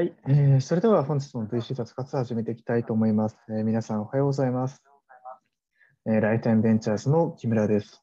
[0.00, 3.36] はい、えー、それでは本日も VC 脱活始めていきたいと思います。
[3.50, 4.82] えー、皆さんおはようございます。
[6.06, 8.02] えー、ライタイムベンチャーズの木村です。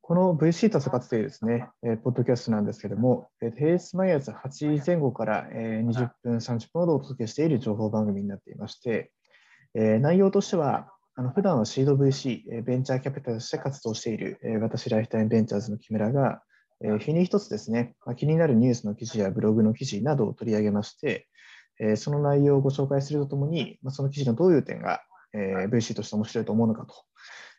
[0.00, 9.12] この VC 脱活というですね、えー、ポッドキャストなんですけども、えー、平日毎朝8時前後から、えー、20分、30分ほどお届けしている情報番組になっていまして、
[9.76, 16.42] えー、内容としては、あの普段はシード VC、え、ベンチャーキャピタルとして活動している、えー、私、ライフタイムベンチャーズの木村が、
[16.84, 21.26] え日に一つですね、まあ、気になるニュースの記事やブログの記事などを取り上げまして、
[21.80, 26.94] えその内容をご紹介するとともに、まあ、その記事のどういう点が、え VC として面白いと思うのかと、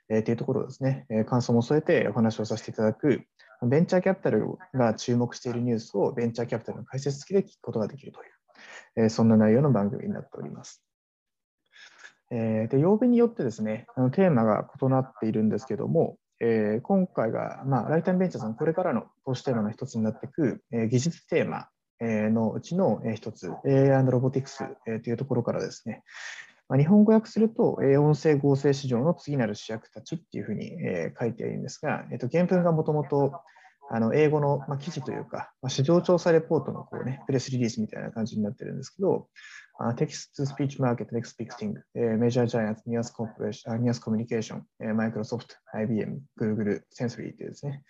[0.09, 3.23] えー、いうところをですね、え感想も添えてお話をさせていただく、
[3.63, 10.83] ベンチャーキャピタルが注目しているニュースをベンチャーキャピタルの解説付きで聞くことができるという、えそんな内容の番組になっております。
[12.31, 21.67] えで曜日によってですね、あのテーマが異なっているんですけども、えー、今回が、まあ、ライタイムベンチャーズのこれからの投資テーマの一つになっていく、えー、技術テーマ、
[22.01, 26.03] えー、のうちの一つ、AI& ロボティクス、えー、というところからですね、
[26.67, 33.33] まあ、日本語訳すると、えー、音声合成市場の次なる主役たちっていうふうに、えー、書いてあるんですが、えー、と原文がもともと
[33.91, 39.27] あの英語の、まあ、記事というか、まあ、市場調査レポートのこう、ね、プレスリリースみたいな感じになってるんですけど、
[39.79, 47.83] uh, text to speech market expecting、uh, major giants, Nias, uh, Nias Communication、uh, Microsoft、IBM、Google、Sensory っていうですね、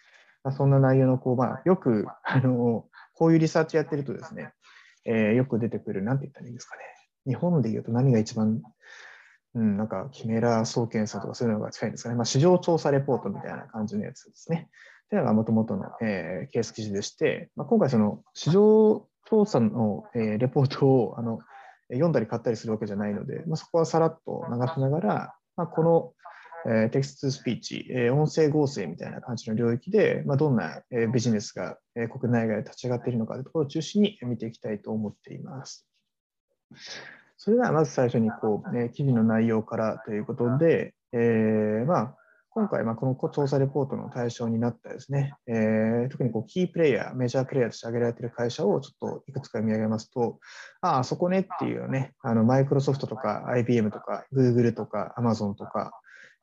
[0.44, 4.52] まあ、そんな内容のこう、まあ、よくあのこういうリサーチやってるとですね、
[5.06, 6.82] えー、よく出てくる、なんて言ったらいいんですかね。
[7.28, 8.62] 日本で言うと何が一番、
[9.56, 12.16] うん、なんかキメラ総検査とかそういうのが近いんですかね。
[12.16, 14.70] まあ、市場調査レポートみたいな感じのやつですね。
[15.10, 21.40] というのがもともとの、えー、ケース記事でして、まあ、今回その市場調査の、えー、レポートをあの
[21.90, 26.14] 読んだり買ったりするわけじゃないので、まあ、そこはさらっと流しながら、まあ、この、
[26.68, 35.88] え、テキストスピーチ、え、音声合成みたいな感じの領域で、まあ、どんな、え、ビジネスが、え、国内外で立ち上がっているのかというところを中心に見ていきたいと思っています。
[37.38, 42.18] それではまず最初にこう、え、記事の内容からということで、えーまあ、
[42.58, 50.40] 今回、この調査レポートの対象になったですね、えー、特にこうキープレイヤー、メジャープレイヤーとして挙げられている会社をちょっといくつか見上げますと、
[50.80, 55.92] ああ、そこねっていうね、マイクロソフトとか IBM とか Google とか Amazon とか、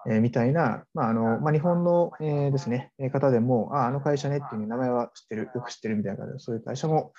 [0.09, 7.13] えー、みたいな、まああのまあ、日本の、えー、ですね、方でも、ああ、の会社ねっていう名前は知ってる、よく知ってるみたいな、そういう会社も、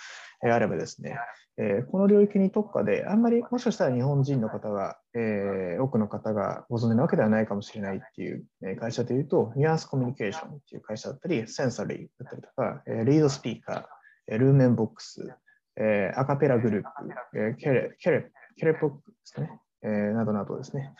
[0.46, 1.18] えあればですね、
[1.58, 8.46] えー、この領域に特化で、あんまりもしかしたら日本人の方が、えー、多くの方がご存知なわけではないかもしれないっていう
[8.80, 15.30] 会社というと、ニュアンスコミュニケーションっていう会社だったり、センサリーだったりとか、えリードスピーカー、ルーメンボックス、
[15.78, 16.84] えアカペラグルー
[17.32, 19.52] プ、えケレケレケレポックですね、
[19.84, 20.94] えなどなどですね、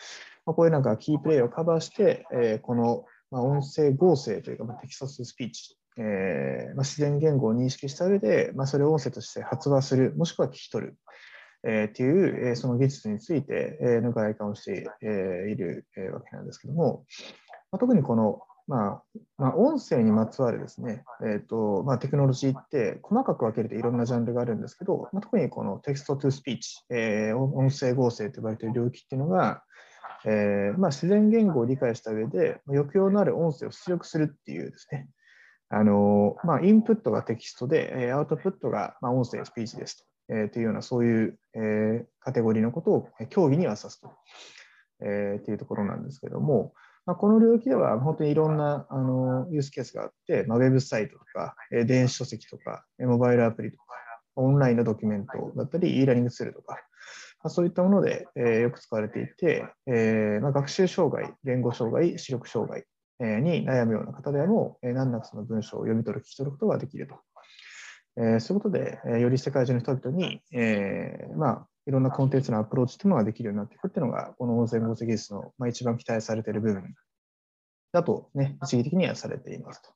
[0.46, 10.98] まあ、こういうなんかキープレイヤーをカバーして、えこの、まあ音声合成というか、ま text to speech えーまあ、自然言語を認識した上で、まあ、それを音声として発話する、もしくは聞き取る、
[11.68, 17.06] えー、っていう、えー、その技術について、えー、の外観をして、えー、いる、えー、わけなんですけども、
[17.72, 29.64] まあ、特にこの、まあまあ、音声にまつわるですね、えーとまあ、テクノロジーって細かく分けるといろんなジャンルがあるんですけど、まあ、特にこの text to speech、えー、音声合成と呼ばれている領域っていうのが、
[30.26, 35.10] えーまあ、自然言語を理解した上で、抑揚のある音声を出力するっていうですね、
[35.70, 44.12] あのまあ、インプットがテキストで、アウトプットが、ま音声、スピーチですと,、えー、というような、そういう、え、カテゴリーのことを競技には指すと,、
[45.02, 46.74] えー、というところなんですけども、
[47.06, 51.56] まあ、この領域では本当にいろんなあのユースケースがあって、まあ、ウェブサイトとか、
[51.86, 53.84] 電子書籍とか、モバイルアプリとか、
[54.36, 56.78] オンラインのドキュメントだったり、e ラーニングツールとか、
[57.50, 62.86] そういったもので、えー、よく使われていて、えーまあ、学習障害、言語障害、視力障害、
[63.20, 67.16] に悩むような方でもえ、難なくその文章を読み取る、聞き取ることができると。
[68.18, 76.94] えそういうことで、えより世界中の人々に、えー、まあ、いろんなコンテンツのアプローチというのができるようになっていくっていうのが、この音声合成技術の、まあ、一番期待されている部分
[77.92, 79.90] だと、ね、一義的にはされていますと。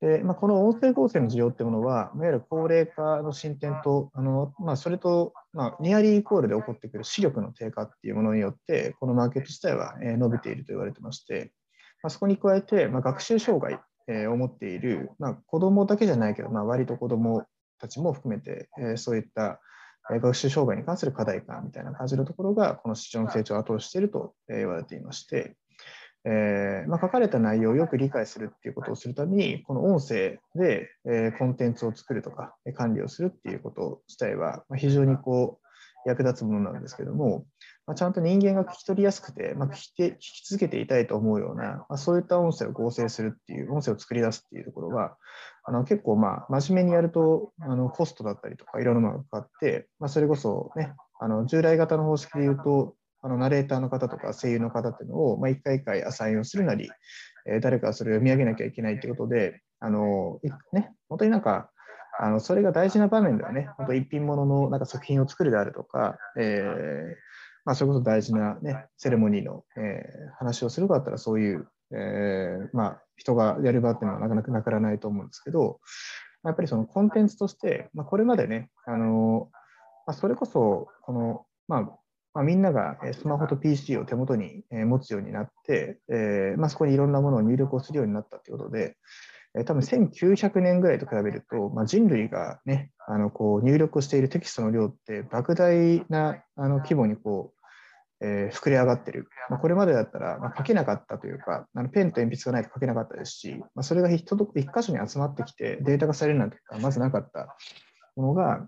[0.00, 11.52] でまあ、この音声合成の需要っていうものは、いわゆる高齢化の進展と、あのまあ、それと、まあ、ニアリーイコールで起こってくる視力の低下っていうものによって、このマーケット自体は伸びていると言われてまして、
[12.02, 13.80] まあ、そこに加えて、まあ、学習障害、
[14.10, 17.44] を持っている、まあ、子どもだけじゃないけど、まあ、割と子ども
[17.78, 19.60] たちも含めて、そういった
[20.08, 25.56] 学習障害に関する課題感みたいな感じのところが、この市場の成長を後押ししていると言われていまして、
[26.30, 37.46] えーまあ、書かれた内容をよく理解するっていうことをするために、この音声で、えー、コンテンツを作るとか、管理をするっていうこと自体はま、非常にこう、役立つものなんですけども、
[37.86, 45.16] まあ、ちゃんと人間が聞き取りやすくて、まあ、聞きて聞き続けていたいと思うような、ま、そういった音声を合成するっていう、音声を作り出すっていうところは、
[45.64, 56.88] あの結構まあ真面目にやるとあのコストだったりとかいろんなものがかかって、ま、それこそね、あの従来型の方式で言うと、あのナレーターの方とか声優の方っていうのを、まあ、一回一回アサインをするなり、
[57.46, 60.40] えー、誰かそれを読み上げなきゃいけないってことで、あの
[60.72, 61.70] ね、本当になんか、
[62.20, 67.28] あのそれが大事な場面ではね、本当一品物のなんか作品を作るであるとか、えー
[67.64, 75.80] まあ、それこそ大事な、ね、セレモニーの、えー、話をするかだったら、そういう、えーまあ、人がやる場っていうのはなかなかなくならないと思うんですけど、
[76.44, 79.50] やっぱりそのコンテンツとして、まあ、これまでね、あの
[80.06, 81.98] まあ、それこそこの、まあ
[82.38, 88.96] まあ、みんながスマホと PC を手元に持つようになって、えーまあ、そこにいろんなものを入力をするようになったということで、
[89.56, 97.58] えー、多分1900年ぐらいと比べると、まあ、人類が、ね、あのこう入力しているテキストの量って莫大なあの規模にこう
[98.20, 99.28] えー、膨れ上がってる。
[99.48, 107.56] まあ、これまでだったら、まあ、書けなかったというか、あのペンと鉛筆がないと書けなかったですし、まあ、それが一一箇所に集まってきてデータ化されるなんてまずなかった
[108.16, 108.66] ものが、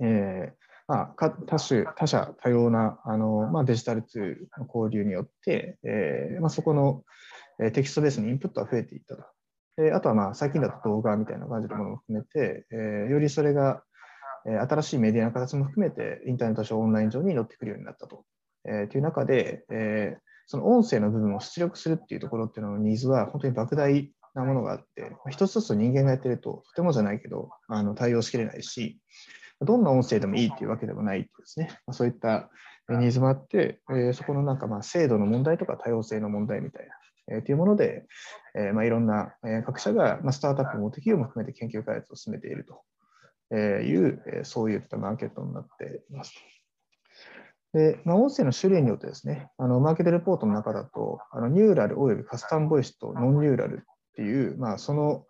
[0.00, 7.04] えーまあ、多種、他社多様なあの、まあ、デジタルツールの交流によって、えーまあ、そこの
[7.72, 9.24] テキストベースにインプットが増えていったと。
[9.76, 12.78] であとはまあ最近だと動画みたいな感じのものも含めて、えー、
[13.12, 13.84] よりそれが
[14.44, 18.24] 新しいメディアの形も含めてインターネット上、オンライン上に乗ってくるようになったと
[18.68, 29.00] えー、という中で、えー、その音声の部分を出力するっていうところっていうののニーズは本当に莫大なものがあって、一つずつ人間がやってると、とてもじゃないけど、あの対応しきれないし、
[29.60, 32.48] どんな音声でもいいっていうわけでもないですね、まあ、そういった
[32.88, 36.86] ニーズもあって、えー、そこのなんかまあ制度の問題とか多様性の問題みたい
[37.28, 38.06] な、えー、というもので、
[38.54, 46.32] えーまあ、いろんな、え各社が、まあ、スタートアップも企業も含めて研究開発を進めているという、えー、そういったマーケットになっています。
[47.74, 53.84] で、まあ、音声の種類によってですね、あのマーケットレポートの中だと、あのニューラルおよびカスタムボイスとノンニューラルっ
[54.16, 55.26] ていう、まあ、その、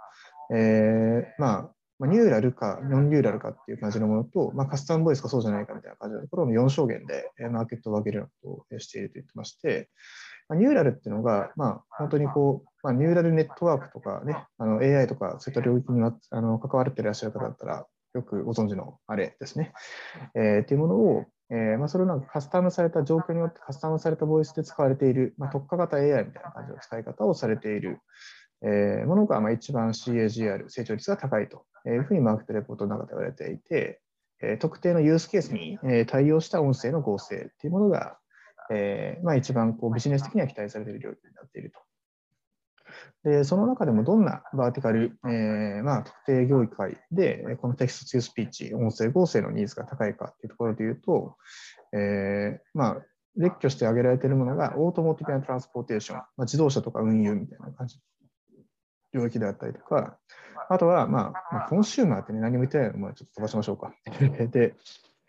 [0.54, 9.88] えー、まあ、まあ、ニューラルかノンニューラルかっていう感じのものと、まあ、カスタムボイスかそうじゃないかみたいな感じのところの4証言でマーケットを分けるようなことをしていると言ってまして、
[10.48, 19.72] まあ、ニューラルっていうのが、まあ、本当にこう、まあ、ニューラルネットワークとかね、あの AI とかそういった領域にあの関われていらっしゃる方だったら、よくご存知のあれですね。
[20.34, 28.00] えー、っていうものを、えーまあ、それをなんかカスタムされた状況によってカスタムされたボイスで使われている、まあ、特化型 AI みたいな感じの使い方をされている、
[28.62, 34.00] えー、ものがまあ一番 CAGR、成長率が高いというふうにマーケットレポートの中で言われていて、
[34.40, 38.18] えー、特定のユースケースに対応した音声の合成っていうものが、
[38.70, 41.80] えーまあ、一番こうビジネス的には期待されている領域になっていると。
[43.24, 51.36] でその中でもどんな vertical、えーまあ、特定業界でこの text to speech、音声合成のニーズが高いかというところでいうと、
[51.92, 53.02] えーまあ、
[53.36, 57.98] 列挙して挙げられているものが automotive and transportation、まあ、自動車とか運輸みたいな感じ
[59.18, 60.18] 領域であったりとか、
[60.70, 63.94] あとは、まあ、まあ、コンシューマーって、ね、何も言ってないので、ちょっと飛ばしましょうか。
[64.50, 64.74] で、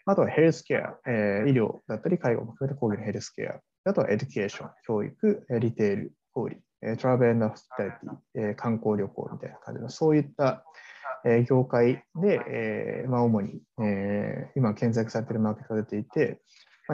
[0.06, 6.62] あとはヘルスケア、えー、医療だったり介護も含めた広義のヘルスケア、あとは education、教育、 retail、小売、
[6.98, 10.64] travel hospitality、観光旅行みたいな感じの、そういった
[11.48, 13.62] 業界で、まあ、主に
[14.56, 16.42] 今検索されているマーケットが出ていて、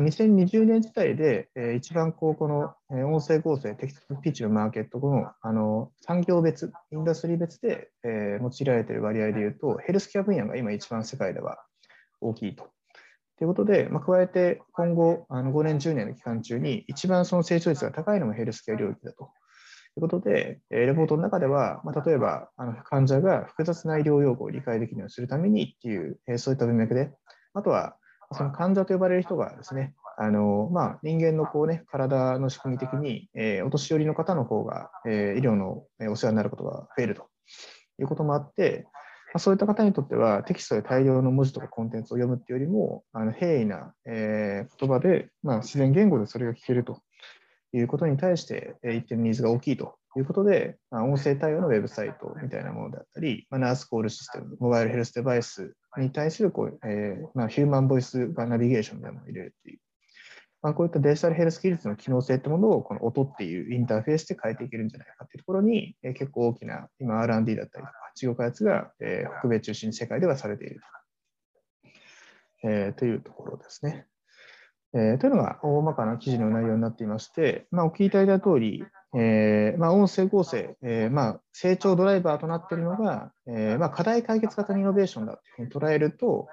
[0.02, 11.64] 2020年時点で一番こうこの音声合成、 text to speech のマーケットのあの産業別、 industry 別で用いられている割合でいうと、ヘルスケア分野が今一番世界では
[12.20, 12.70] 大きいと。
[13.38, 19.32] ということで、まあ、加えて今後あの5年、10年の期間中に一番その成長率が高いのもヘルスケア領域だと
[19.96, 27.12] ということで、レポートの中では、まあ、例えばあの患者が複雑な医療用語を理解できるようにするためにっていう、そういった文脈で、
[27.54, 27.96] あとは
[28.32, 37.28] その患者と呼ばれる人がですね、あのまあ、人間のこう、ね、体の仕組み的に、えー、お年寄りの方の方が、えー、医療のお世話になることが増えると
[38.00, 38.86] いうこともあって、
[39.34, 47.02] まあ、そういった方にとってはテキストで大量の文字とかコンテンツを読むっていうよりも、あの平易な、えー、言葉で、まあ、自然言語でそれが聞けると
[47.74, 59.80] いうことに対してえ一定のニーズが大きいとということで、まあ、音声対応のウェブサイトみたいなものであったり、まあ、ナースコールシステム、モバイルヘルスデバイスに対するこう、えーまあ、ヒューマンボイスがナビゲーションでも入れるっていう、
[60.62, 70.80] まあ、こういったデジタルヘルス技術の機能性ってものをこの音っていうインターフェースで変えていけるんじゃないかっていうところに、えー、結構大きな今 R&D だったりとか、事業開発が、えー、北米中心に世界ではされている
[72.64, 74.08] と,、えー、というところですね。
[74.94, 78.86] えー、というのが大まかな記事の内容になっていまして、まあ、お聞きいただいた通り、
[79.18, 86.48] えーまあ、音声合成、えーまあ、成長ドライバーとなっているのが、えーまあ、課題解決型のイノベーションだというふうに捉えると、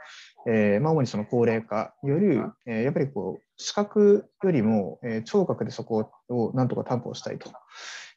[0.47, 7.51] えーまあ、主にその高齢化による、えー、やっぱりこう視覚よりも、えー、聴覚でそこをなんとか担保したいと、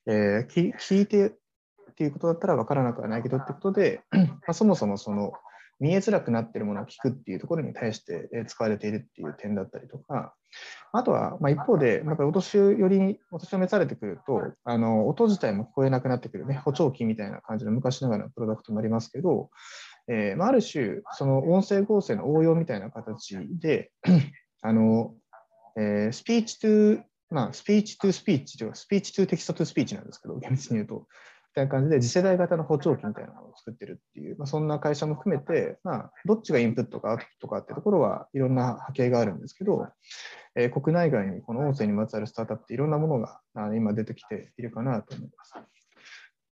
[0.08, 5.32] えー、聞いてっていうことだったら分からなくはないけどってことで、まあ、そもそもその
[5.80, 10.34] 見えづらくなっているものを聞くっていうところに対して使われているっていう点だったりとか、
[10.91, 19.50] あとは、まあ、一方で、やっぱりお年寄りに、お年を召されてくると、あの音自体も聞こえなくなってくるね、補聴器みたいな感じの昔ながらのプロダクトになりますけど、
[20.07, 23.91] えーまあ、ある種、その音声合成の応用みたいな形で、
[24.62, 25.13] あの
[25.77, 31.07] えー、 speech to、まあ、 speech to speech というか、 speech to text to speech なんですけど、厳密に言うと、
[31.55, 39.88] たいな感じで次世代型の補聴器みたいなのを作ってるっていう、まあ、そんな会社も含めて、まあ、どっちがインプットかアウトプットかっていうところはいろんな波形があるんですけど、
[40.55, 43.39] えー、国内外にこの音声にまつわるスタートアップっていろんなものが
[43.75, 45.53] 今出てきているかなと思います。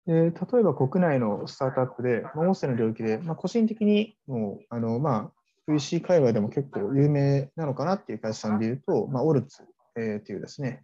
[0.06, 0.30] で例
[0.60, 5.30] えば国内のスタートアップで、まあ、音声の領域で、まあ、個人的にもうあの、ま
[5.68, 9.62] あ、VC 界隈でも結構有名なのかなっていう会社さんでいうと、まあ、オルツ、
[9.96, 10.82] えー、っていうですね、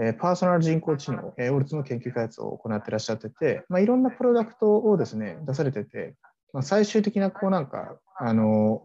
[0.00, 6.14] えパーソナル人工知能、えオルツの研究開発を行ってらっしゃってて、まあ、いろんなプロダクトをですね、出されてて、
[6.52, 8.84] まあ、最終的なこうなんか、あの、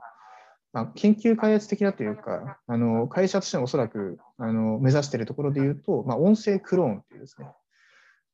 [0.74, 7.48] まあ、研究開発的なというか、あの会社としてのおそらくあの目指しているところで言うと、まあ、音声クローンっていうですね、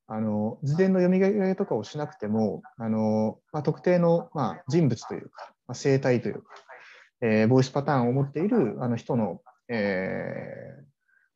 [0.07, 6.41] あの事前の読み上げとかをしなくても、あのまあ、特定の、まあ、人物というか、まあ、生態というか、
[7.21, 10.77] えー、ボイスパターンを持っているあの人の、え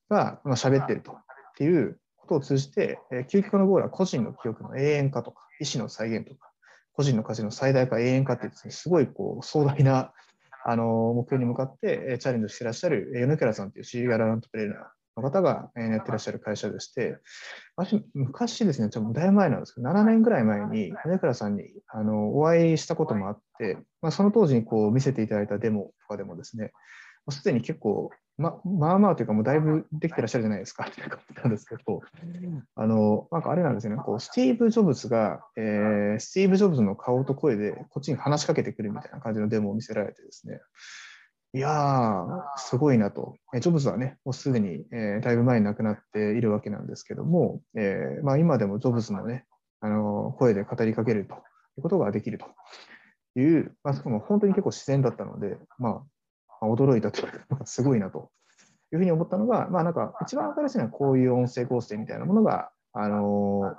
[0.10, 1.18] ー、が、まあ、喋っていると
[1.54, 6.50] っていうことを通じて、えー、究極のゴールは個人の記憶の永遠化とか、意思の再現とか、
[6.94, 10.12] 個人の価値の最大化、永遠化ってですね、すごいこう壮大な
[10.66, 14.78] あの目標に向かってチャレンジしてらっしゃる米倉さんというシリアルアントプレーナー
[15.18, 17.18] の方がやってらっしゃる会社でして、
[17.76, 26.72] 私、昔ですね、ちょっとだいぶ前なんですけど、7年ぐらい前に米倉さんにあのお会いしたこともあって、まあ、その当時にこう見せていただいたデモとかでもですね、
[27.32, 30.88] すでに結構ままあまあというか、もうだいぶできてらっしゃるじゃないですか。
[30.90, 32.02] って感じなんですけど、
[32.76, 40.62] あの、なんかあれなんですよね、こう、スティーブ・ジョブズが、えー、スティーブ・ジョブズの顔と声でこっちに話しかけてくるみたいな感じのデモを見せられてですね、
[41.54, 42.26] いやー、
[42.58, 43.36] すごいなと。
[43.54, 49.46] ジョブズはね、もうすでに、えー、だいぶ前に亡くなっているわけなんですけども、えーまあ、今でもジョブズのね、
[49.80, 51.38] あの声で語りかけるとい
[51.78, 56.04] うことができるという、まあ、その本当に結構自然だったので、まあ、
[56.66, 58.32] 驚いたというか、すごいなと。
[58.94, 63.76] いうふうに思ったのが、まあなんか一番分かりやすいのはこういう音声構成みたいなものが、あの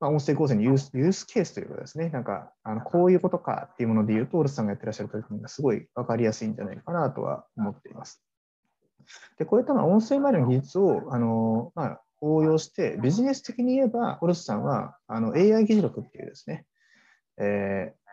[0.00, 8.20] まあ、音声構成のユースユースケースというかですね、なんかあのこういうことかっていうもので言うと、オルスさんがやってらっしゃる取り組みがすごい分かりやすいんじゃないかなとは思っています。
[9.38, 16.66] で、こういった音声周りの技術を、あのまあ、応用して、ビジネス的に言えば、オルスさんはあの AI 議事録っていうですね、
[17.38, 18.05] えー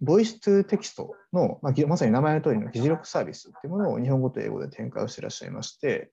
[0.00, 6.10] voice to text の、まあ、まさに名前の通りの議事録サービスっていうものを日本語と英語で展開をしていらっしゃいまして、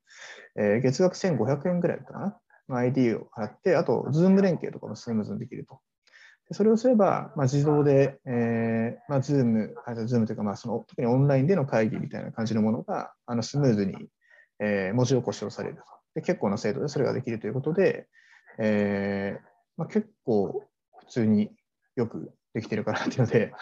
[0.56, 2.38] えー、月額1500円ぐらいかな、
[2.68, 5.80] まあ、ID を払って、あと、ズーム連携とかもスムーズにできると。
[6.50, 14.08] でそれをすれば、まあ、自動で、えーまあ、ズーム、ズームというか、まあ、その特にオンラインでの会議みたいな感じのものがあのスムーズに、
[14.60, 15.84] えー、文字起こしをされると。
[16.16, 18.08] で結構な精度でそれができるということで、
[18.60, 19.44] えー
[19.76, 20.64] まあ、結構
[21.00, 21.52] 普通に
[21.96, 23.54] よくできてるかなっていうので、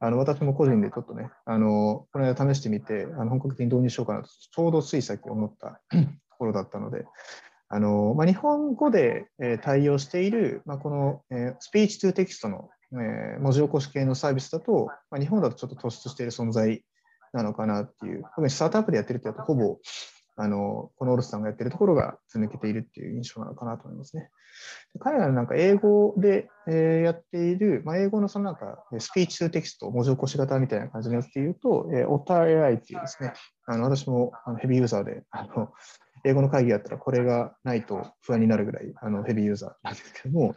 [0.00, 7.04] あの私も個人でちょっとね、あのこの間試してみて、あの本格的に導入しようかなと、ちょうどつい先思ったところだったので、
[7.68, 16.84] あのまあ、日本語で、え対応している、まあ、この、えスピーチトゥテキストの、え文字起こし系のサービスだと、まあ、日本だとちょっと突出している存在
[17.32, 19.78] なのかなっていう、特にスタートアップでやってるってやと、ほぼ
[20.36, 24.30] あのこのオルスさんがやってるところが続けているっていう印象なのかなと思いますね。
[25.00, 33.32] 彼らのなんか英語で、え、やっている、まあ、英語のそのなんかスピーチテキスト、文字起こし型みたいな感じのやつで言うと、えー、オタ AI っていうですね、
[33.66, 35.72] あの私もあのヘビーユーザーで、あの
[36.24, 40.54] 英語の会議やったらこれがないと不安になるぐらいあのヘビーユーザーなんですけども、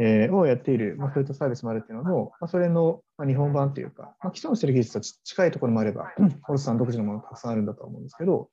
[0.00, 6.12] えー、をやっている、まあ、そういったサービスもあるっていうのも、まあ、それのま日本版というか、まあ、基礎のしてる技術と近いところもあれば、
[6.42, 8.48] ホルスさん独自のものたくさんあるんだと思うんですけど、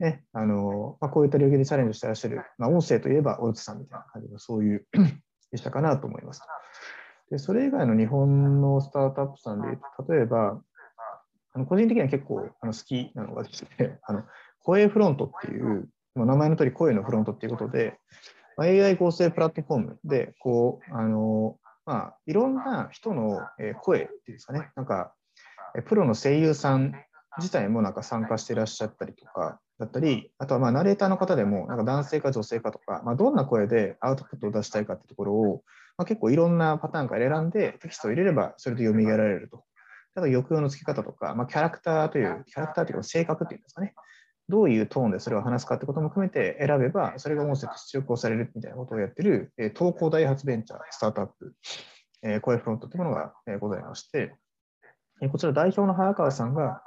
[0.00, 4.86] ね、あのまあ、こういった領域でチャレンジしてらっしゃる、まあ、音声といえばオルツさんみたいな感じのそういう
[5.52, 6.42] でしたかなと思います。
[7.30, 9.68] でそれ以外の日本のスタートアップさんで、
[10.08, 10.60] 例えば、
[11.52, 14.24] あの個人的には結構あの好きなのがですね、あの
[14.62, 17.98] 声フロントっていう、名前の通り声のフロントっていうことで、
[18.64, 23.40] AI 合成プラットフォームで、こう、あの、まあ、いろんな人の
[23.82, 25.14] 声っていうんですかね、なんか、
[25.86, 26.94] プロの声優さん
[27.38, 35.62] 自体もなんか参加していらっしゃったりとかだったり、あとはまあナレーターの方でも、なんか男性か女性かとか、まあ、どんな声でアウトプットを出したいかってところを、
[35.96, 39.64] まあ、結構いろんなパターンから選んでテキストを入れればそれで読み上げられると。
[40.16, 43.94] 例えば抑揚の付け方とか、まあ、キャラクターという、キャラクターというか性格っていうんですかね、
[44.50, 51.54] どういうトーンでそれを話すかってことも含めて選べば、それが音声と出力をされるみたいなことをやってる、えー、東工大発ベンチャー、スタートアップ、
[52.22, 54.34] えー、声フロントというものが、えー、ございまして、
[55.22, 56.82] えー、こちら代表の早川さんが、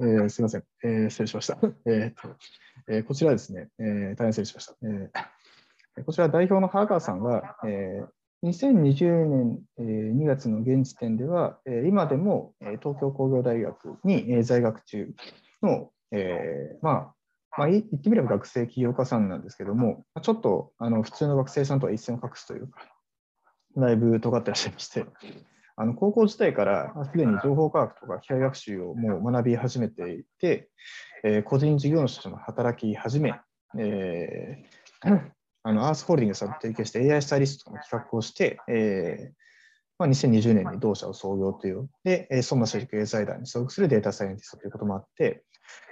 [0.00, 1.58] えー、すみません、えー、失礼しました。
[1.86, 2.36] えーと
[2.88, 4.74] えー、こちらですね、えー、大変失礼しました。
[4.82, 8.08] えー、こちら代表の早川さんが、えー
[8.44, 15.14] 2020年2月の現時点では、今でも東京工業大学に在学中
[15.62, 17.14] の、えー、まあ、
[17.56, 22.80] まあ、言ってみれば学生起業家さんなんですけども、ちょっとあの普通の学生さんとは一線を画すというか、
[23.76, 25.04] だいぶ尖ってらっしゃいまして、
[25.76, 30.70] あの高校時代からすでに情報科学とか機械学習をもう学び始めていて、
[31.24, 33.34] えー、個人事業主としても働き始め、
[33.78, 35.20] えー、
[35.62, 39.42] あのアースホールディングスが提携して AI スタイリストとかも企画をして、えー
[40.02, 45.44] まあ、2020年に同社を創業という、で、孫正塾経済団に所属するデータサイエンティストということもあって、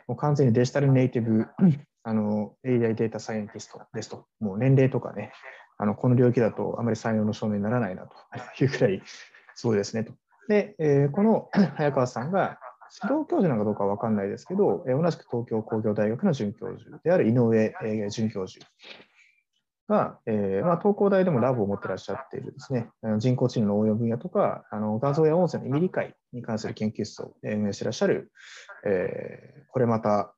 [0.08, 1.46] もう完全にデジタルネイティブ、
[2.02, 5.32] あの AI データサイエンティストですと、もう年齢とかね、
[5.78, 8.16] あのこの領域だとあまり採用の証明にならないなと
[8.64, 9.00] いうくらい、
[9.54, 10.12] すごいですねと。
[10.48, 12.58] で、えー、この 早川さんが、
[13.00, 17.72] 指導教授なのかどうかは分かんないですけど、同じく東京工業大学の准教授である井上
[18.10, 18.66] 准教授
[19.90, 28.30] が、えーまあ、東工大でもラボを持ってらっしゃっているですね、人工知能の応用分野とか、あの画像や音声の意味理解に関する研究室を運営してらっしゃる、
[28.86, 30.32] えー、これまた、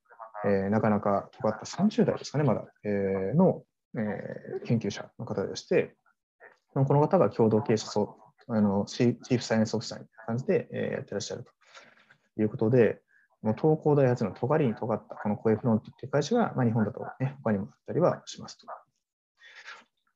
[0.47, 3.62] えー、なかなか尖った30代ですかね、まだ、えー、の、
[3.94, 5.94] えー、研究者の方でして、
[6.73, 7.90] この方が共同経営者
[8.49, 13.02] あのチーフサイエンスオフィサーみたいな感じで、えー、やってらっしゃるということで、
[13.42, 18.66] もう東工大発の尖りに尖ったこのコエフロントっていう会社が、まあ、日本だと、ね、他にもあったりはしますと。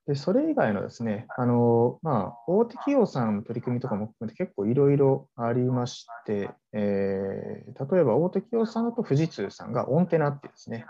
[0.06, 10.86] でそれ以外のですね、あのまあ、大手企業さんの取り組みとかも含めて結構いろいろありまして、えー、例えば大手企業さんだと富士通さんがオンテナってですね、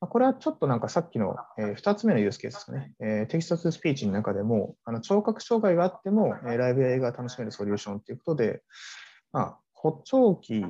[0.00, 8.62] これはちょっとなんかさっきの、え2つ目のユースケースですかね、えテキストスピーチの中でも、あの聴覚障害があっても、えライブや映画が楽しめるソリューションということで、
[9.32, 10.66] まあ、補聴器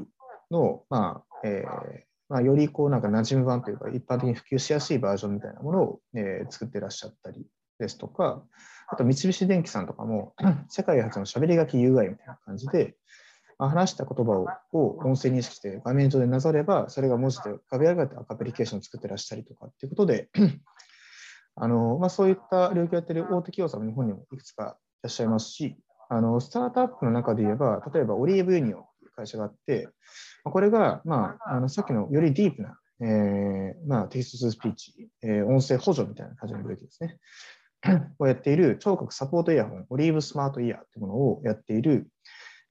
[0.50, 7.46] の、まあえーまあ、よりこうなんか馴染む版というか、一般的に普及しやすいバージョンみたいなものを、えー、作ってらっしゃったり
[7.78, 8.42] ですとか、
[8.88, 10.34] あと三菱電機さんとかも、
[10.68, 12.96] 世界初の喋り書き UI みたいな感じで、
[13.58, 14.32] 話した言葉
[14.72, 20.28] を音声認識して画面上でなぞれば、それが文字で浮かび上がってアプリケーションを作ってらっしゃりとかっていうことで、
[21.56, 25.76] あのまあ、そういった領域をやっている大手企業さんも日本にもいくつかいらっしゃいますし、
[26.10, 29.88] あのスタートアップの中で言えば、例えばオリーブユニオンという会社があって、
[30.44, 37.18] これが、まあ、あのさっきのよりディープな、えーまあ、テキストスピーチ、えー、音声補助みたいな感じの領域ですね。
[38.18, 42.08] をやっている聴覚サポートイヤホン、オリーブスマートイヤーというものをやっている、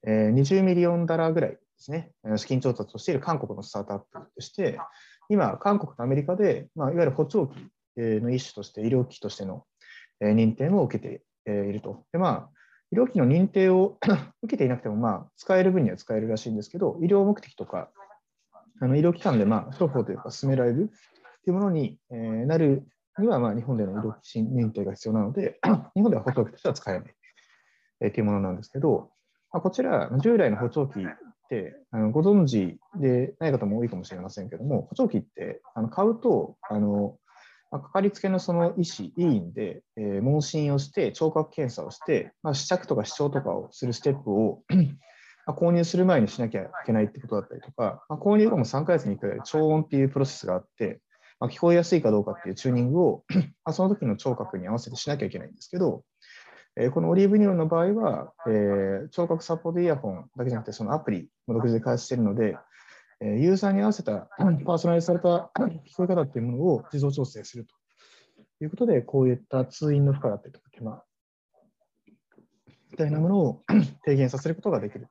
[0.06, 4.78] えー、20 million dollar ぐらいですね、資金調達をしている韓国のスタートアップでして、
[5.28, 7.52] 今、韓国とアメリカで、まあ、いわゆる補聴器
[7.96, 9.64] の一種として、医療機器としての
[10.22, 12.04] 認定も受けていると。
[12.12, 12.50] でまあ、
[12.92, 13.98] 医療機器の認定を
[14.42, 17.90] 受けていなくても、まあ、使える分には使えるらしいんですけど、医療目的とか、
[18.80, 20.90] あの医療機関でまあ処方というか勧められる
[21.44, 22.86] というものになる
[23.22, 25.58] には、まあ、日本での医療機器認定が必要なので、
[25.94, 27.14] 日本では補聴器としては使えない、
[28.00, 29.10] えー、というものなんですけど、
[29.52, 31.02] まあ、こちら、従来の補聴器っ
[31.48, 37.16] てあのご存知でない方も多いかもしれませんけども、補聴器ってあの買うと、あの
[37.70, 44.62] まあ、かかりつけのその医師、医院で、えー、問診をして、聴覚検査をして、まあ、試着とか視聴とかをするステップを
[45.46, 51.00] ま購入する前にしなきゃいけないってことだったりとか、まあ、購入後も3ヶ月に1回超音っていうプロセスがあって、
[51.40, 53.24] まあ、聞こえやすいかどうかっていうチューニングを
[53.64, 56.02] まその時の聴覚に合わせてしなきゃいけないんですけど、
[56.76, 62.56] えー、このオリーブニューロンの場合は、えー、聴覚サポートイヤホンだけじゃなくて、そのアプリも独自で開発しているので、
[63.20, 71.02] えー、ユーザーに合わせた パーソナライズされた聞こえ方っていうものを自動調整するということで、こういった通院の負荷だったりとか手間
[72.90, 73.62] みたいなものを
[74.04, 75.08] 低減させることができる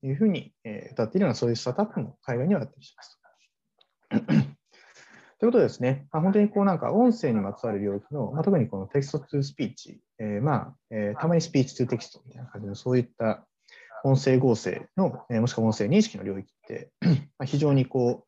[0.00, 3.20] というふうに、えー、謳っているようなそういうスタートアップも海外にはあったりします。
[5.38, 13.46] ということですね、まあ、本当にこうなんか音声にまつわる領域の、まあ、特にこの text to speech、えー、まあ、えー、たまに speech to text みたいな感じのそういった
[14.04, 16.90] 音声合成の、えー、もしくは音声認識の領域って
[17.38, 18.24] まあ、非常にこ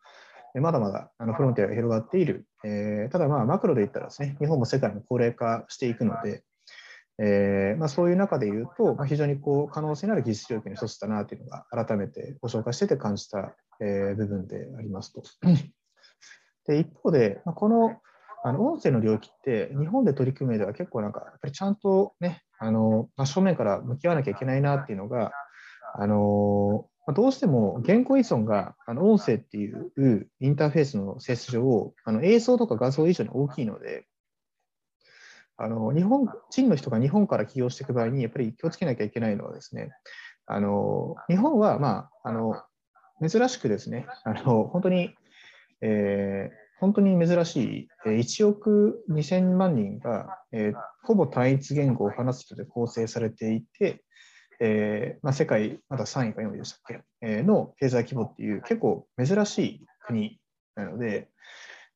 [0.54, 6.42] う、まだまだあのフロンティアが広がっている、えー、ただまあマクロで言ったらですね、日本も世界も高齢化していくので、
[7.18, 15.22] えーまあ、そういう中で言うと、まあ、非常にこう可能性のある技術領域の一つだなというのが改めてご紹介してて感じた、えー、部分でありますと。
[16.66, 17.96] で一方で、まあ、この
[18.42, 25.32] あの音声の領域って日本で取り組むでは結構なんかやっぱりちゃんとねあの、まあ、正面から向き合わなきゃいけないなっていうのが
[25.94, 34.06] あのどうしても言語依存があの音声っていうインターフェースの性質上、あの映像とか画像以上に大きいので、
[35.56, 39.90] あの日本人の人が日本から起業していく場合に、やっぱり気をつけなきゃいけないのはですね、
[40.46, 42.62] あの日本は、まあ、あの
[43.26, 45.14] 珍しくですね、あの本当に、
[45.82, 54.02] えー、本当に珍しい1億2000万人が、えー、ほぼ単一言語を話す人で構成されていて、
[54.60, 60.38] えーまあ、世界まだ3位か4位でしたっけ、えー、の経済規模っていう結構珍しい国
[60.74, 61.28] なので、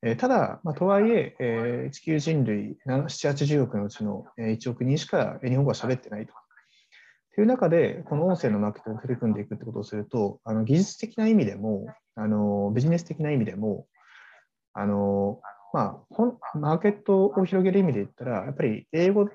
[0.03, 6.33] えー、ただ、まあ、とはいええー、地球人類7、80億のうちの1億人しか日本語は喋ってないと。
[7.35, 13.87] という中で、この音声のマーケットに取り組んでいくってことをすると、あの技術的な意味でもあの、ビジネス的な意味でも、
[14.73, 15.41] あの
[15.73, 19.29] まあ、マーケットを広げる意味で言ったら、やっぱり英語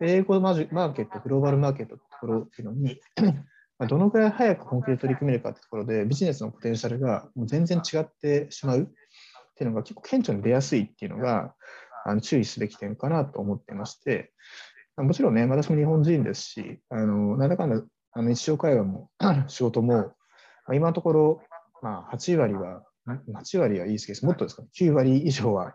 [0.00, 3.00] 英語マーケット、グローバルマーケットってところっていうのに
[3.88, 8.84] どのくらい早く本気で取り組めるかってところで、ビジネスのポテンシャルがもう全然違ってしまうっ
[9.54, 11.54] ていうのが結構顕著に出やすいっていうのが、
[12.04, 14.32] あの注意すべき点かなと思ってまして、
[14.96, 19.10] もちろんね、私も日本人ですし、あのなんだかんだあの日常会話も
[19.48, 20.12] 仕事も、
[20.72, 21.42] 今のところ、
[21.82, 24.24] まあ、8割は8割は言い過ぎです。
[24.24, 25.74] もっとですか、ね、9割以上は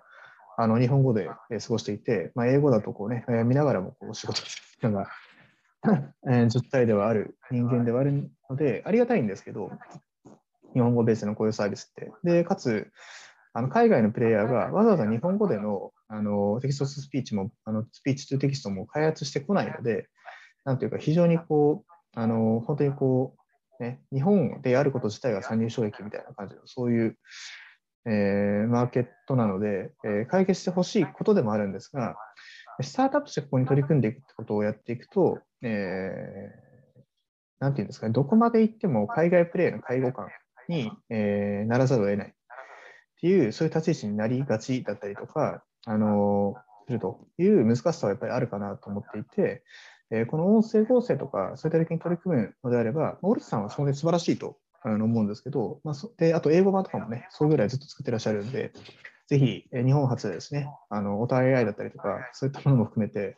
[0.58, 1.38] あの日本語で過
[1.70, 5.10] ごしていて、まあ、英語だとこうね、見ながらもこう仕事するのが
[6.48, 9.72] 実態ではある人間ではあるので、ありがたいんですけど、
[10.74, 12.12] 日本語ベースのこういうサービスって。
[12.24, 12.92] で、かつ、
[13.54, 20.08] あの海外のプレイヤーがわざわざ日本語でのあのテキストスピーチも、あのスピーチとテキストも開発してこないので、
[20.64, 23.42] なんというか非常にこう、あの本当にこう、
[23.80, 27.18] ね、日本であること自体が参入障壁みたいな感じの、そういう、
[28.06, 32.16] えー、マーケットなので、えー、解決してほしいことでもあるんですが、
[32.82, 37.02] スタートアップしてここに取り組んでいくってことをやっていくと、えー、
[37.60, 40.28] なんていうんですかね、どこまで行っても海外プレイの介護官
[40.68, 42.32] に、えー、ならざるを得ないっ
[43.20, 46.56] ていう、そういう立ち位置になりがちだったりとか、あの、
[46.88, 49.64] するという難しさはやっぱりあるかなと思っていて、
[50.12, 58.72] えー、この音声合成とか、そういった時に取り組むのであれば、オルツさんはそれで素晴らしいと思うんですけど、まあ、であと英語版とかもね、そうぐらいずっと作ってらっしゃるんで、
[59.28, 63.38] ぜひ日本初ですね、あの、オタ AI だったりとか、そういったものも含めて、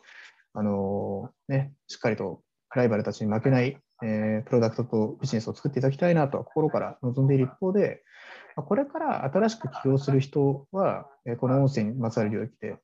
[0.54, 2.42] あのね、しっかりと
[2.76, 8.04] ライバルたちに負けない、えー、プロダクトとビジネスを作っていただきたいなとは心から望んでいる一方で、
[8.56, 11.08] これから新しく起業する人は、
[11.40, 12.78] この音声にまつわる領域で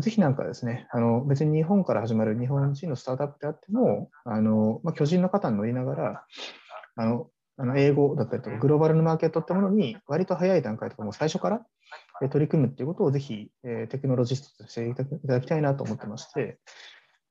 [0.00, 6.24] ぜひなんかですね、あの別に日本から始まる日本人のスタートアップであっても、あのまあ、巨人の方に乗りながら、
[6.96, 7.28] あの
[7.58, 11.60] あの英語だったりとか、グローバルのマーケットってものに、割と早い段階とかも最初から
[12.30, 16.58] 取り組むっていうことをぜひ、えテクノロジストとしていただきたいなと思ってまして、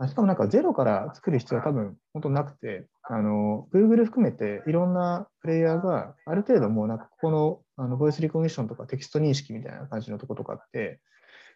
[0.08, 11.00] しかもなんかゼロから作る必要は多分本当なくて、あの Google 含めていろんなプレイヤーがある程度もうなんかここのあのボイスリコミッションとかテキスト認識みたいな感じのとことかって、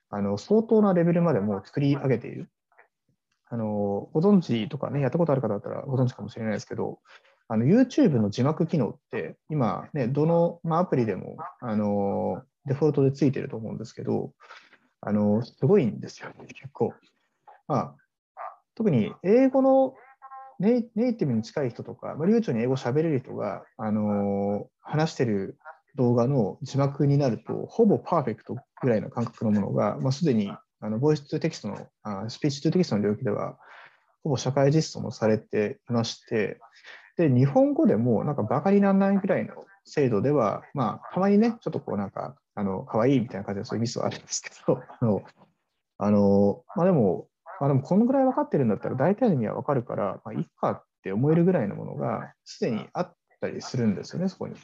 [0.10, 2.50] あの相当なレベルまでもう作り上げている。
[3.48, 7.00] あのご存知とかね、やったことある方だったらご存知かもしれないですけど、
[7.48, 14.32] あの YouTube の字幕機能って今、ね、どの、まあ、アプリでもあのデフォルトでついてると思うんですけど、
[15.02, 16.94] あのすごいんですよ、ね、結構。
[17.68, 17.96] まあ、
[18.74, 19.94] 特に英語の
[20.60, 20.84] ネイ
[21.15, 25.58] ティブに近い人とか、まあ、流暢に英語喋れる人が、あの話してる
[25.96, 33.58] 動画の字幕になると、ほぼパーフェクトぐらいの感覚のものが、まあ、すでにあのボイス2テキストのあ、スピーチ2テキストの領域では、
[34.24, 36.60] ほぼ社会実装もされていまして、
[37.17, 45.24] で、日本語でもなんかバカにならないぐらいの精度では、まあ、たまにね、ちょっとこうなんか、あの、可愛いみたいな感じでそういうミスはあるんですけど、 あの、
[45.98, 47.28] あのまあでも、
[47.60, 54.56] まあでもこのぐらい分かってるんだったら大体の意味は分かるから、まあいいかって思えるぐらいのものがすでにあったりするんですよね、そこに。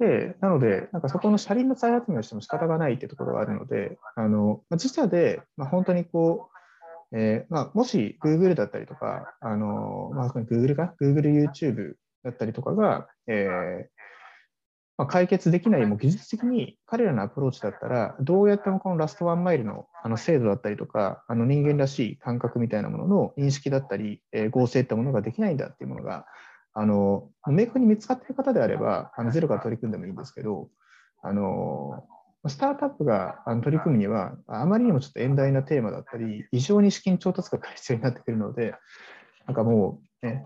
[0.00, 6.48] で、なので、なんかそこの車輪の再発明をしても仕方がないっていうところがあるので、あの、自社で、まあ、本当にこ
[7.12, 13.84] う、えー、まあ、もし Google だったりとか、あの、まあ、Google か、Google YouTube だったりとかが、えー、
[14.96, 26.24] まあ、解決できない、もう技術的に彼らのアプローチだったら、どうやってもこのラストワンマイルのあの精度だったりとか、あの人間らしい感覚みたいなものの認識だったり、えー、合成ってものができないんだっていうものが、
[26.72, 30.68] あの明確に見つかっている方であれば、あのゼロから取り組んでもいいんですけど、
[31.22, 32.04] あの
[32.48, 38.74] スタートアップが取り組むには、あまりにもちょっと遠大なテーマだったり、異常に資金調達が必要になってくるので、
[39.46, 40.44] なんかもう、ね、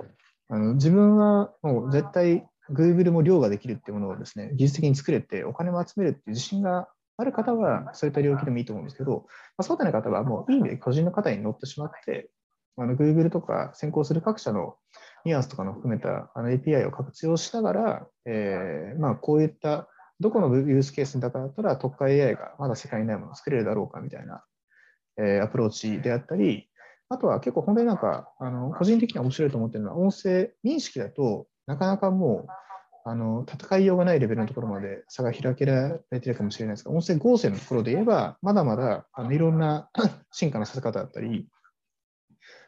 [0.48, 12.30] あの自分はもう絶対 Google も量ができるっていうものをですね、技術的に作れてお金も集めるっていう自信がある方は、そういった領域でもいいと思うんですけど、まあ、そうでない方はもういい意味で個人の方に乗ってしまって、
[12.76, 14.74] あの Google とか先行する各社の
[15.24, 19.88] ニュアンスとかの含めたあの API を活用しながら、えー、まあ、こういった
[20.20, 24.44] どこのユースケースだからだったら特化 AI がまだ世界にないものを作れるだろうかみたいな、
[25.18, 26.68] えー、アプローチであったり、
[27.08, 32.52] あとは結構本当になんか、あの個人的には面白いと思ってるのは、音声認識だとなかなかもう
[33.06, 39.90] あの戦いようがないレベルのところまで差が開けられてるかもしれないですが、音声合成のところで言えば、まだまだあのいろんな
[40.32, 41.46] 進化のさせ方だったり、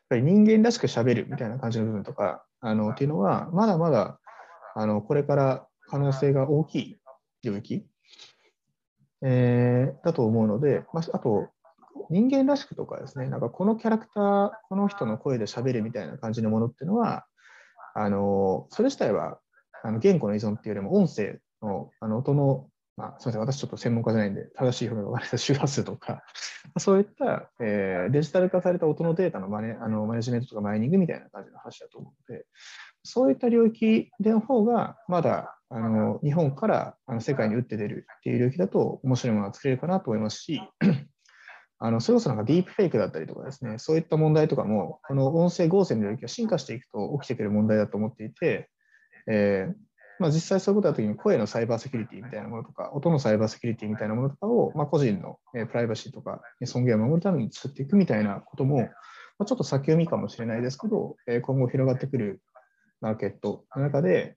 [0.09, 4.19] ぱり人間らしくしゃべるみたいな感じの部分とか、あのっていうのは、まだまだ
[4.75, 6.97] あのこれから可能性が大きい
[7.43, 7.87] 領域、
[9.23, 11.49] えー、だと思うので、まあ、あと、
[12.11, 17.25] 人間らしくとかですね、なんかこのキャラクター、この人の声で喋るみたいな感じのものっていうのは、
[17.95, 19.39] あのそれ自体は
[19.83, 26.23] あの言語の依存っていうよりも音声のあの音の、まあ、すみません、私ちょっと専門家じゃないんで、正しい表現が分かれた周波数とか、
[26.79, 32.47] そういった、えー、デジタル化された音のデータのマネあのマネジメントとかマイニングみたいな感じの話だと思うので、
[33.03, 40.63] そういった領域での方が、まだあの日本からあの世界に打って出るっていう領域だと面白いものが作れるかなと思いますし、
[41.79, 48.71] あのそれこそなんかディープフェイクだったりとかですね、そういった問題とかも、この音声合成の領域が進化していくと起きてくる問題だと思っていて、
[49.27, 49.86] えー
[50.19, 58.79] まあ、実際そういうことだときに声のサイバーセキュリティみたいなものとか、音のサイバーセキュリティみたいなものとかを、まあ、個人のプライバシーとか尊厳を守るために作っていくみたいなことも、
[59.39, 62.41] まあ、ちょっと先読みかもしれないですけど、今後広がってくる
[63.01, 64.37] マーケットの中で、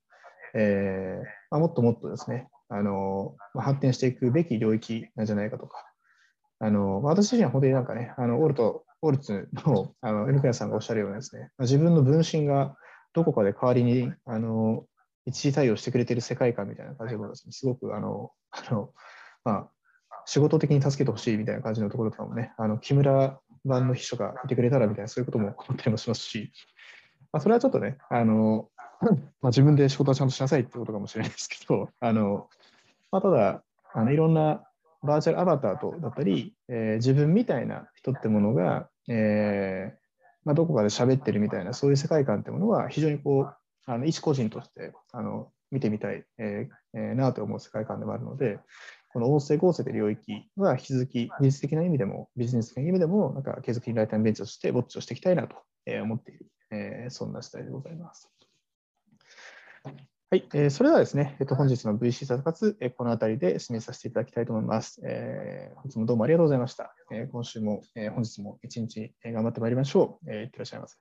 [0.53, 5.85] えーまあ、もっともっとですね、あのまあ、発展していくべき領域なんじゃないかとか、
[6.59, 12.75] あの私自身は本当になんかね、あのオルト、オルツのあの N クラさんがおっしゃるようなですね、自分の分身が
[13.13, 14.83] どこかで代わりにあの
[15.29, 18.91] 一時対応してくれてる世界観みたいな感じのですね、すごくあの、あの
[19.43, 19.69] まあ、
[20.25, 26.51] 仕事的に助けてほしいみたいな感じのところとかもね、あの木村版の秘書がいてくれたらみたいな、そういうことも思ったりもしますし、
[27.31, 28.69] まあ、それはちょっとね、あの
[29.01, 32.47] まあ、自分で仕事はちゃんとしなさいってことかもしれないですけど、あの
[33.11, 33.63] まあ、ただ
[33.93, 34.63] あの、いろんな
[35.03, 39.99] バーチャルアバターとだったり、えー、自分みたいな人ってものが、えー
[40.45, 43.55] まあ、どこかで喋ってるみたいな、そういう世界観ってものは、非常にこう、
[43.89, 48.59] あの一個人としてあの見てみたい、えーえー、なと思う世界観でもあるので、
[49.11, 55.55] この音声合成で領域は引き続き技術的な意味でもビジネス的な意味でもなんか継続的にライターベンチとしてウォッチをしていきたいなと
[56.03, 58.29] 思っている、えー、そんな次第でございます。
[60.31, 65.01] はい、えー、それではですね、えっと、本日の VC サ活、えー、この辺りで締めさせていただきたいと思います。
[65.03, 66.93] えー、本日もどうもありがとうございました。
[67.11, 70.31] えー、今週も、えー、本日も一日、えー、頑張ってまいりましょう。
[70.31, 70.97] えー、いってらっしゃいませ。